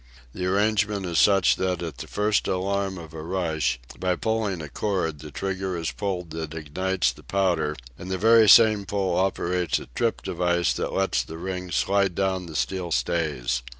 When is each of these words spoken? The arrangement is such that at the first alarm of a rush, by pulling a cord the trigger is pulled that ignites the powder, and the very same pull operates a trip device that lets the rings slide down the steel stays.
The 0.33 0.47
arrangement 0.47 1.05
is 1.05 1.19
such 1.19 1.57
that 1.57 1.83
at 1.83 1.99
the 1.99 2.07
first 2.07 2.47
alarm 2.47 2.97
of 2.97 3.13
a 3.13 3.21
rush, 3.21 3.79
by 3.99 4.15
pulling 4.15 4.59
a 4.59 4.67
cord 4.67 5.19
the 5.19 5.29
trigger 5.29 5.77
is 5.77 5.91
pulled 5.91 6.31
that 6.31 6.55
ignites 6.55 7.11
the 7.11 7.21
powder, 7.21 7.75
and 7.99 8.09
the 8.09 8.17
very 8.17 8.49
same 8.49 8.87
pull 8.87 9.15
operates 9.15 9.77
a 9.77 9.85
trip 9.93 10.23
device 10.23 10.73
that 10.73 10.91
lets 10.93 11.21
the 11.21 11.37
rings 11.37 11.75
slide 11.75 12.15
down 12.15 12.47
the 12.47 12.55
steel 12.55 12.91
stays. 12.91 13.61